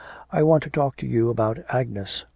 [0.31, 2.25] 'I want to talk to you about Agnes.